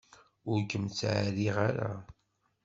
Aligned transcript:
Ur 0.51 0.59
kem-ttɛerriɣ 0.69 1.55
ara. 1.67 1.91